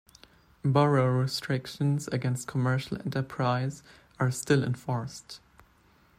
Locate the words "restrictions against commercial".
1.21-2.97